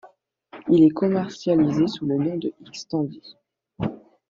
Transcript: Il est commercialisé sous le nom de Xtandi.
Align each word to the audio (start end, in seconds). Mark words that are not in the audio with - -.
Il 0.67 0.83
est 0.83 0.89
commercialisé 0.89 1.85
sous 1.85 2.07
le 2.07 2.15
nom 2.17 2.35
de 2.35 2.51
Xtandi. 2.71 3.21